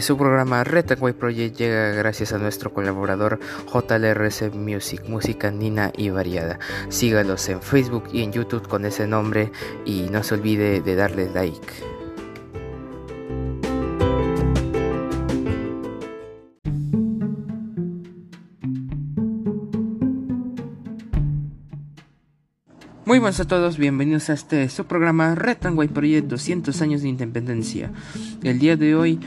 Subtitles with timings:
[0.00, 3.38] Su programa Retaway Project llega gracias a nuestro colaborador
[3.72, 6.58] JLRC Music, música nina y variada.
[6.88, 9.52] Sígalos en Facebook y en YouTube con ese nombre
[9.84, 11.93] y no se olvide de darle like.
[23.06, 27.92] Muy buenas a todos, bienvenidos a este su programa Retanway Project 200 años de independencia.
[28.42, 29.20] El día de hoy,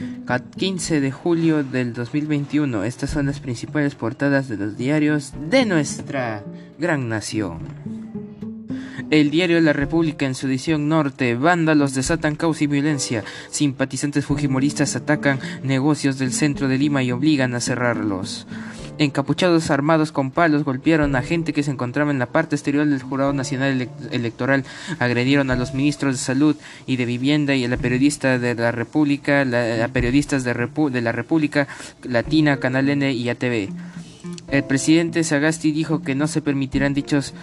[0.56, 6.42] 15 de julio del 2021, estas son las principales portadas de los diarios de nuestra
[6.76, 7.60] gran nación.
[9.10, 14.96] El diario La República en su edición norte, vándalos desatan caos y violencia, simpatizantes fujimoristas
[14.96, 18.48] atacan negocios del centro de Lima y obligan a cerrarlos.
[18.98, 23.02] Encapuchados armados con palos golpearon a gente que se encontraba en la parte exterior del
[23.02, 24.64] Jurado Nacional Electoral,
[24.98, 28.72] agredieron a los ministros de Salud y de Vivienda y a la periodista de la
[28.72, 31.68] República, la, periodistas de, de la República
[32.02, 33.68] Latina, Canal N y ATV.
[34.48, 37.34] El presidente Sagasti dijo que no se permitirán dichos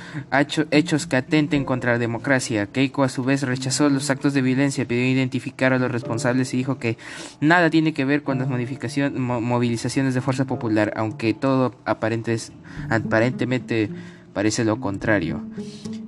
[0.72, 2.66] hechos que atenten contra la democracia.
[2.66, 6.58] Keiko a su vez rechazó los actos de violencia, pidió identificar a los responsables y
[6.58, 6.98] dijo que
[7.42, 13.90] nada tiene que ver con las movilizaciones de fuerza popular, aunque todo aparentemente
[14.36, 15.42] parece lo contrario.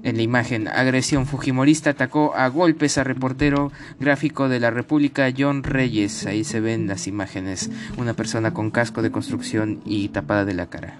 [0.04, 5.64] En la imagen, agresión fujimorista atacó a golpes a reportero gráfico de la República John
[5.64, 6.26] Reyes.
[6.26, 10.70] Ahí se ven las imágenes, una persona con casco de construcción y tapada de la
[10.70, 11.00] cara.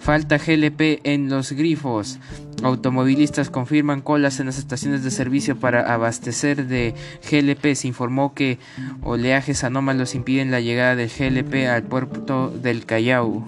[0.00, 2.18] Falta GLP en los grifos.
[2.64, 6.94] Automovilistas confirman colas en las estaciones de servicio para abastecer de
[7.30, 7.76] GLP.
[7.76, 8.58] Se informó que
[9.00, 13.46] oleajes anómalos impiden la llegada del GLP al puerto del Callao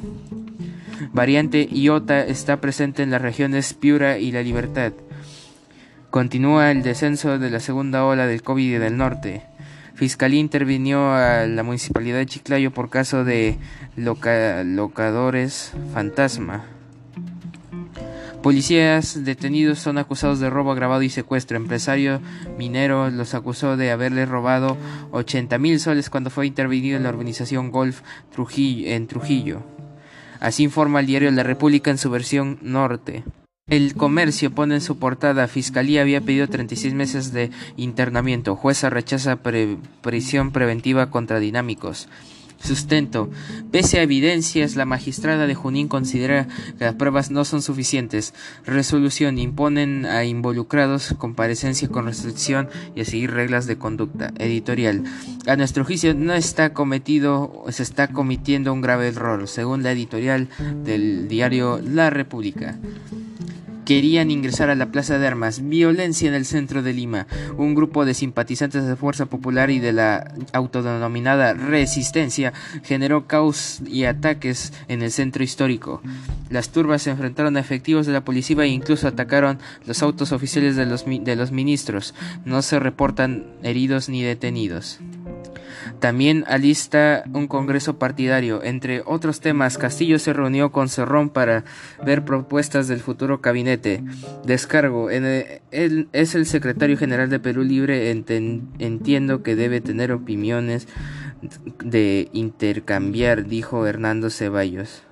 [1.13, 4.93] variante Iota está presente en las regiones Piura y La Libertad.
[6.11, 9.43] Continúa el descenso de la segunda ola del COVID del norte.
[9.95, 13.59] Fiscalía intervinió a la municipalidad de Chiclayo por caso de
[13.97, 16.65] locadores fantasma.
[18.43, 21.57] Policías detenidos son acusados de robo agravado y secuestro.
[21.57, 22.21] Empresario
[22.57, 24.77] minero los acusó de haberle robado
[25.11, 28.03] 80 mil soles cuando fue intervenido en la organización Golf
[28.37, 29.76] en Trujillo.
[30.47, 33.25] Así informa el diario La República en su versión norte.
[33.69, 39.41] El comercio pone en su portada, Fiscalía había pedido 36 meses de internamiento, jueza rechaza
[40.03, 42.09] prisión preventiva contra dinámicos.
[42.63, 43.31] Sustento.
[43.71, 48.35] Pese a evidencias, la magistrada de Junín considera que las pruebas no son suficientes.
[48.65, 49.39] Resolución.
[49.39, 54.33] Imponen a involucrados comparecencia con restricción y a seguir reglas de conducta.
[54.39, 55.05] Editorial.
[55.47, 60.49] A nuestro juicio no está cometido, se está cometiendo un grave error, según la editorial
[60.85, 62.79] del diario La República
[63.87, 65.67] querían ingresar a la Plaza de Armas.
[65.67, 67.27] Violencia en el centro de Lima.
[67.57, 72.53] Un grupo de simpatizantes de Fuerza Popular y de la autodenominada Resistencia
[72.83, 76.03] generó caos y ataques en el centro histórico.
[76.51, 80.77] Las turbas se enfrentaron a efectivos de la policía e incluso atacaron los autos oficiales
[80.77, 82.15] de los, de los ministros.
[82.45, 84.99] No se reportan heridos ni detenidos.
[86.01, 88.63] También alista un congreso partidario.
[88.63, 91.65] Entre otros temas, Castillo se reunió con Cerrón para
[92.05, 94.03] ver propuestas del futuro gabinete.
[94.45, 95.11] Descargo.
[95.11, 98.11] él es el secretario general de Perú Libre.
[98.11, 100.89] entiendo que debe tener opiniones
[101.85, 105.06] de intercambiar, dijo Hernando Ceballos.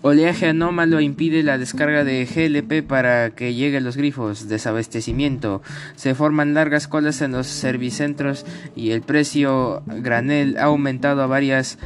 [0.00, 4.48] Oleaje anómalo impide la descarga de GLP para que lleguen los grifos.
[4.48, 5.60] Desabastecimiento.
[5.96, 11.78] Se forman largas colas en los servicentros y el precio granel ha aumentado a varias,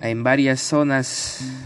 [0.00, 1.65] en varias zonas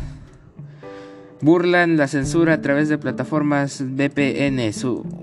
[1.40, 4.70] burlan la censura a través de plataformas VPN,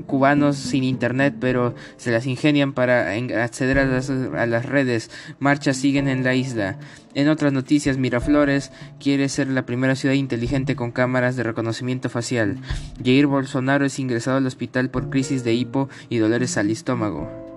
[0.06, 3.12] cubanos sin internet, pero se las ingenian para
[3.44, 5.12] acceder a las, redes.
[5.40, 6.78] Marchas siguen en la isla.
[7.14, 12.58] En otras noticias, Miraflores quiere ser la primera ciudad inteligente con cámaras de reconocimiento facial.
[13.04, 17.48] Jair Bolsonaro es ingresado al hospital por crisis de hipo y dolores al estómago.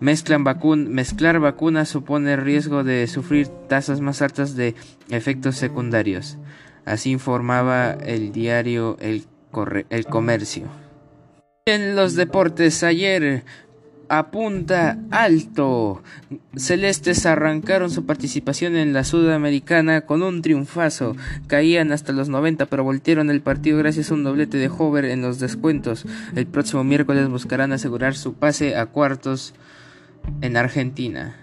[0.00, 4.74] Mezclar vacunas supone riesgo de sufrir tasas más altas de
[5.10, 6.38] efectos secundarios.
[6.84, 9.24] Así informaba el diario El,
[9.90, 10.64] el Comercio.
[11.66, 13.44] En los deportes ayer
[14.08, 16.02] apunta alto.
[16.54, 21.16] Celestes arrancaron su participación en la Sudamericana con un triunfazo.
[21.46, 25.22] Caían hasta los 90 pero voltearon el partido gracias a un doblete de Hover en
[25.22, 26.04] los descuentos.
[26.34, 29.54] El próximo miércoles buscarán asegurar su pase a cuartos
[30.42, 31.41] en Argentina.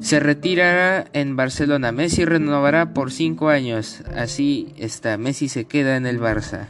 [0.00, 1.92] Se retirará en Barcelona.
[1.92, 4.02] Messi renovará por cinco años.
[4.14, 5.16] Así está.
[5.16, 6.68] Messi se queda en el Barça.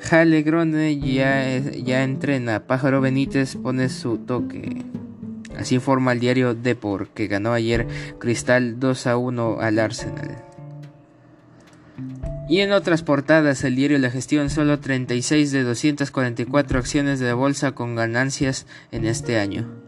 [0.00, 2.66] Jale Grone ya, ya entrena.
[2.66, 4.84] Pájaro Benítez pone su toque.
[5.56, 7.86] Así informa el diario Depor, que ganó ayer
[8.18, 10.44] Cristal 2 a 1 al Arsenal.
[12.48, 17.72] Y en otras portadas, el diario La Gestión solo 36 de 244 acciones de bolsa
[17.72, 19.87] con ganancias en este año.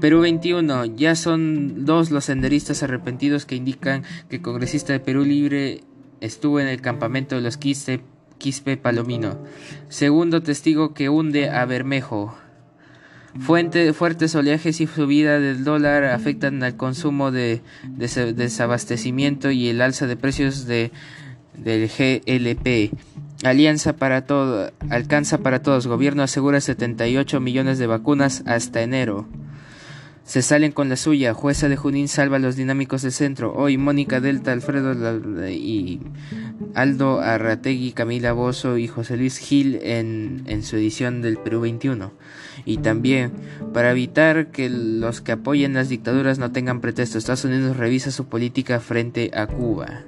[0.00, 5.24] Perú 21, ya son dos los senderistas arrepentidos que indican que el congresista de Perú
[5.24, 5.82] Libre
[6.20, 9.38] estuvo en el campamento de los Quispe, Palomino.
[9.88, 12.34] Segundo testigo que hunde a Bermejo.
[13.40, 20.06] Fuente, fuertes oleajes y subida del dólar afectan al consumo de, desabastecimiento y el alza
[20.06, 20.92] de precios de,
[21.56, 22.92] del GLP.
[23.42, 25.86] Alianza para todo, alcanza para todos.
[25.86, 29.26] Gobierno asegura 78 millones de vacunas hasta enero.
[30.24, 31.34] Se salen con la suya.
[31.34, 33.52] Jueza de Junín salva a los dinámicos del centro.
[33.54, 34.94] Hoy Mónica Delta, Alfredo
[35.50, 36.00] y
[36.74, 42.12] Aldo Arrategui, Camila Bozo y José Luis Gil en, en su edición del Perú 21.
[42.64, 43.32] Y también,
[43.74, 48.26] para evitar que los que apoyen las dictaduras no tengan pretexto, Estados Unidos revisa su
[48.26, 50.02] política frente a Cuba.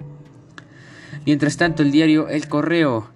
[1.27, 3.14] Mientras tanto, el diario El Correo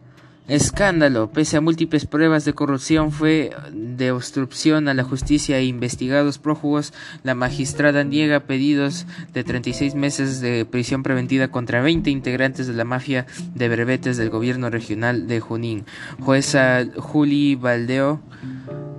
[0.49, 1.31] Escándalo.
[1.31, 6.95] Pese a múltiples pruebas de corrupción, fue de obstrucción a la justicia e investigados prófugos,
[7.23, 12.85] la magistrada niega pedidos de 36 meses de prisión preventiva contra 20 integrantes de la
[12.85, 15.85] mafia de brevetes del gobierno regional de Junín.
[16.19, 18.21] Jueza Juli Valdeo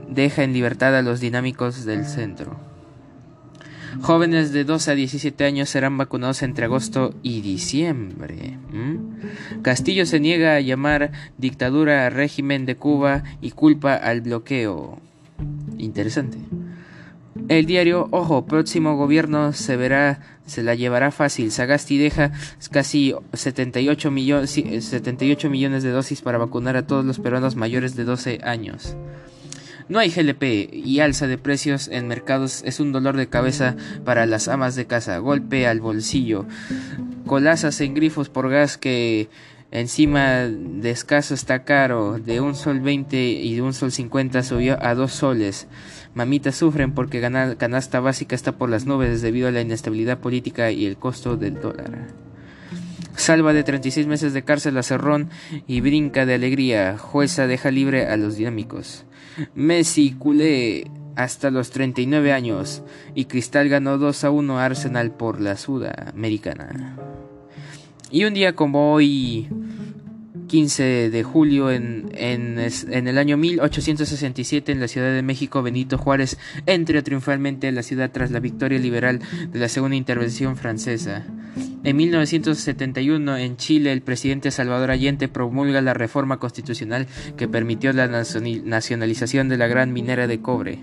[0.08, 2.69] deja en libertad a los dinámicos del centro.
[4.02, 8.58] Jóvenes de 12 a 17 años serán vacunados entre agosto y diciembre.
[9.62, 15.00] Castillo se niega a llamar dictadura al régimen de Cuba y culpa al bloqueo.
[15.78, 16.38] Interesante.
[17.48, 21.52] El diario, ojo, próximo gobierno se verá, se la llevará fácil.
[21.52, 22.32] Sagasti deja
[22.72, 24.12] casi 78,
[24.48, 28.96] 78 millones de dosis para vacunar a todos los peruanos mayores de 12 años.
[29.90, 33.76] No hay GLP y alza de precios en mercados es un dolor de cabeza
[34.06, 35.18] para las amas de casa.
[35.18, 36.46] Golpe al bolsillo.
[37.26, 39.30] Colazas en grifos por gas que
[39.72, 42.20] encima de escaso está caro.
[42.20, 45.68] De un sol 20 y de un sol 50 subió a dos soles.
[46.14, 47.20] Mamitas sufren porque
[47.58, 51.60] canasta básica está por las nubes debido a la inestabilidad política y el costo del
[51.60, 52.29] dólar.
[53.20, 55.30] Salva de 36 meses de cárcel a Cerrón
[55.68, 56.98] y brinca de alegría.
[56.98, 59.06] Jueza deja libre a los dinámicos.
[59.56, 62.82] Messi culé hasta los 39 años
[63.16, 66.96] y Cristal ganó 2 a 1 a Arsenal por la Sudamericana.
[68.10, 69.50] Y un día como hoy,
[70.48, 75.98] 15 de julio en, en, en, el año 1867 en la Ciudad de México, Benito
[75.98, 79.20] Juárez entra triunfalmente en la ciudad tras la victoria liberal
[79.52, 81.26] de la segunda intervención francesa.
[81.84, 87.08] En 1971, en Chile, el presidente Salvador Allende promulga la reforma constitucional
[87.38, 90.80] que permitió la nacionalización de la gran minera de cobre.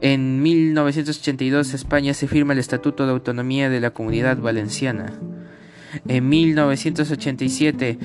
[0.00, 5.12] En 1982, España se firma el Estatuto de Autonomía de la Comunidad Valenciana.
[6.08, 7.98] En 1987,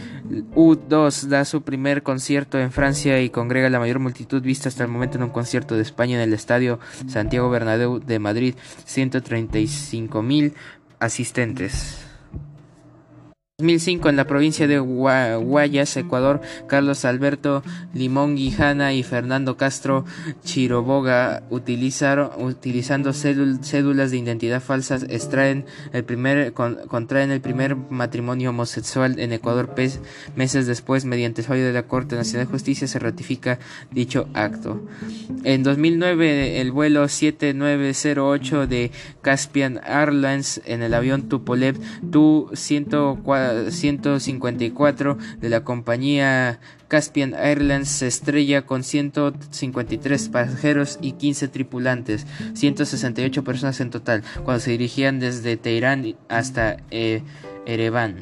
[0.55, 4.89] U2 da su primer concierto en Francia y congrega la mayor multitud vista hasta el
[4.89, 10.53] momento en un concierto de España en el Estadio Santiago Bernabéu de Madrid, 135 mil
[10.99, 12.08] asistentes.
[13.59, 17.61] 2005 en la provincia de Guayas, Ecuador, Carlos Alberto
[17.93, 20.05] Limón Guijana y Fernando Castro
[20.45, 29.19] Chiroboga utilizaron, utilizando cédulas de identidad falsas extraen el primer, contraen el primer matrimonio homosexual
[29.19, 29.75] en Ecuador
[30.37, 33.59] meses después mediante fallo de la Corte Nacional de Justicia se ratifica
[33.91, 34.81] dicho acto.
[35.43, 41.77] En 2009 el vuelo 7908 de Caspian Airlines en el avión Tupolev
[42.09, 52.25] Tu-104 154 de la compañía Caspian Airlines se estrella con 153 pasajeros y 15 tripulantes,
[52.53, 57.21] 168 personas en total, cuando se dirigían desde Teherán hasta eh,
[57.65, 58.15] Ereván.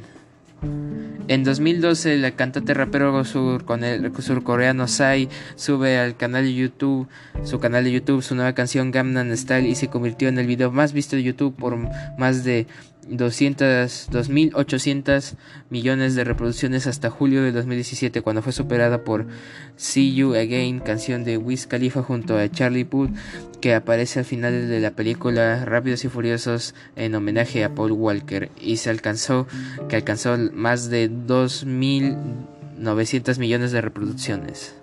[1.30, 7.08] En 2012, el cantante rapero surcoreano Psy sube al canal de YouTube,
[7.44, 10.72] su canal de YouTube, su nueva canción Gamnan Style y se convirtió en el video
[10.72, 11.78] más visto de YouTube por
[12.18, 12.66] más de
[12.97, 15.36] 200, 2.800
[15.70, 19.28] millones de reproducciones hasta julio de 2017, cuando fue superada por
[19.76, 23.10] See You Again, canción de Wiz Khalifa junto a Charlie Puth,
[23.62, 28.52] que aparece al final de la película Rápidos y Furiosos en homenaje a Paul Walker,
[28.60, 29.48] y se alcanzó,
[29.90, 34.76] que alcanzó más de 2.900 millones de reproducciones.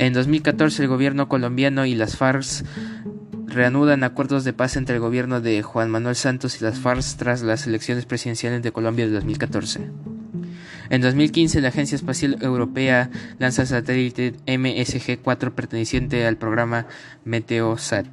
[0.00, 2.64] En 2014 el gobierno colombiano y las FARC
[3.50, 7.42] reanudan acuerdos de paz entre el gobierno de Juan Manuel Santos y las FARC tras
[7.42, 9.90] las elecciones presidenciales de Colombia de 2014.
[10.90, 16.86] En 2015, la Agencia Espacial Europea lanza satélite MSG-4 perteneciente al programa
[17.24, 18.06] Meteosat.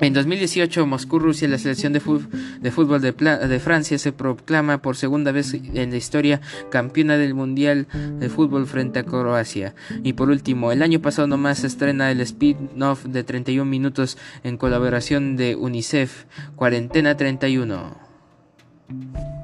[0.00, 5.54] En 2018, Moscú, Rusia, la selección de, fútbol de, Francia se proclama por segunda vez
[5.54, 6.40] en la historia
[6.70, 7.88] campeona del Mundial
[8.18, 9.74] de Fútbol frente a Croacia.
[10.04, 14.56] Y por último, el año pasado nomás se estrena el speed-off de 31 minutos en
[14.56, 19.37] colaboración de UNICEF, Cuarentena 31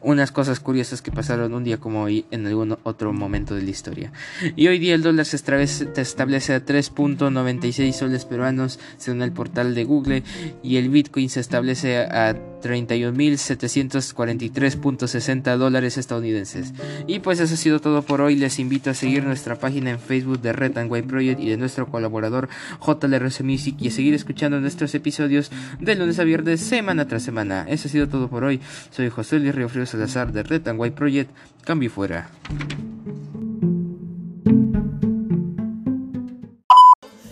[0.00, 3.70] unas cosas curiosas que pasaron un día como hoy en algún otro momento de la
[3.70, 4.12] historia.
[4.56, 9.84] Y hoy día el dólar se establece a 3.96 soles peruanos según el portal de
[9.84, 10.22] Google
[10.62, 16.72] y el Bitcoin se establece a 31.743.60 dólares estadounidenses.
[17.06, 18.36] Y pues eso ha sido todo por hoy.
[18.36, 21.56] Les invito a seguir nuestra página en Facebook de Red and White Project y de
[21.56, 22.48] nuestro colaborador
[22.84, 25.50] JLRC Music y a seguir escuchando nuestros episodios
[25.80, 27.64] de lunes a viernes semana tras semana.
[27.68, 28.60] Eso ha sido todo por hoy.
[28.90, 31.30] Soy José Luis Río Frío Salazar de Red and White Project.
[31.64, 32.30] Cambio fuera.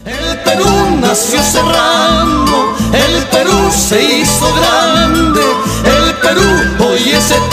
[0.04, 1.40] El Perú nació
[3.70, 5.40] se hizo grande,
[5.84, 7.45] el Perú hoy es eterno.